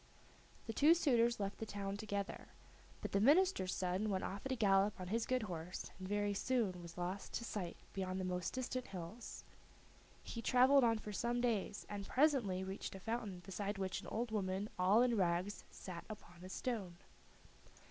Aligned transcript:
The 0.65 0.73
two 0.73 0.95
suitors 0.95 1.39
left 1.39 1.59
the 1.59 1.65
town 1.67 1.95
together, 1.95 2.47
but 3.01 3.11
the 3.11 3.21
minister's 3.21 3.71
son 3.75 4.09
went 4.09 4.23
off 4.23 4.43
at 4.47 4.51
a 4.51 4.55
gallop 4.55 4.99
on 4.99 5.09
his 5.09 5.27
good 5.27 5.43
horse, 5.43 5.91
and 5.99 6.07
very 6.07 6.33
soon 6.33 6.81
was 6.81 6.97
lost 6.97 7.33
to 7.33 7.43
sight 7.43 7.77
behind 7.93 8.19
the 8.19 8.23
most 8.25 8.51
distant 8.55 8.87
hills. 8.87 9.43
He 10.23 10.41
traveled 10.41 10.83
on 10.83 10.97
for 10.97 11.13
some 11.13 11.39
days, 11.39 11.85
and 11.87 12.07
presently 12.07 12.63
reached 12.63 12.95
a 12.95 12.99
fountain 12.99 13.41
beside 13.45 13.77
which 13.77 14.01
an 14.01 14.07
old 14.07 14.31
woman 14.31 14.69
all 14.79 15.03
in 15.03 15.15
rags 15.15 15.65
sat 15.69 16.03
upon 16.09 16.43
a 16.43 16.49
stone. 16.49 16.97